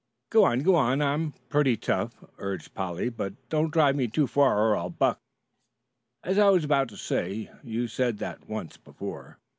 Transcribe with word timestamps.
"Go 0.31 0.45
on, 0.45 0.61
go 0.61 0.73
on. 0.73 0.99
I'm 0.99 1.35
pretty 1.49 1.77
tough," 1.77 2.23
urged 2.39 2.73
Polly. 2.73 3.09
"But 3.09 3.35
don't 3.49 3.69
drive 3.71 3.95
me 3.95 4.07
too 4.07 4.25
far 4.25 4.57
or 4.59 4.75
I'll 4.75 4.89
buck." 4.89 5.19
"As 6.23 6.39
I 6.39 6.49
was 6.49 6.63
about 6.63 6.89
to 6.89 6.97
say" 6.97 7.51
"You 7.73 7.87
said 7.87 8.17
that 8.17 8.49
once 8.49 8.77
before." 8.77 9.37